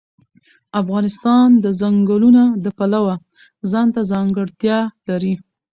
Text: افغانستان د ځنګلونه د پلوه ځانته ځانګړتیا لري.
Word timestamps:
افغانستان 0.81 1.47
د 1.63 1.65
ځنګلونه 1.81 2.43
د 2.63 2.65
پلوه 2.77 3.15
ځانته 3.71 4.01
ځانګړتیا 4.11 4.77
لري. 5.07 5.33